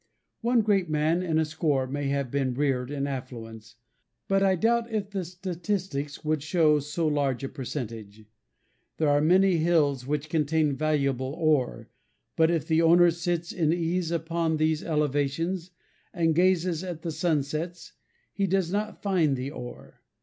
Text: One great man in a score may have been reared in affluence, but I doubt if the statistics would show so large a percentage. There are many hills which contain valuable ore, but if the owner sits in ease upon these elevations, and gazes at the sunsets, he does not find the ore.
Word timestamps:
One 0.39 0.61
great 0.61 0.89
man 0.89 1.21
in 1.21 1.37
a 1.37 1.45
score 1.45 1.85
may 1.85 2.07
have 2.07 2.31
been 2.31 2.55
reared 2.55 2.89
in 2.89 3.05
affluence, 3.05 3.75
but 4.27 4.41
I 4.41 4.55
doubt 4.55 4.91
if 4.91 5.11
the 5.11 5.23
statistics 5.23 6.25
would 6.25 6.41
show 6.41 6.79
so 6.79 7.05
large 7.07 7.43
a 7.43 7.49
percentage. 7.49 8.25
There 8.97 9.09
are 9.09 9.21
many 9.21 9.57
hills 9.57 10.07
which 10.07 10.27
contain 10.27 10.75
valuable 10.75 11.33
ore, 11.37 11.87
but 12.35 12.49
if 12.49 12.65
the 12.67 12.81
owner 12.81 13.11
sits 13.11 13.51
in 13.51 13.71
ease 13.71 14.09
upon 14.09 14.57
these 14.57 14.83
elevations, 14.83 15.69
and 16.15 16.33
gazes 16.33 16.83
at 16.83 17.03
the 17.03 17.11
sunsets, 17.11 17.93
he 18.33 18.47
does 18.47 18.71
not 18.71 19.03
find 19.03 19.35
the 19.37 19.51
ore. 19.51 20.01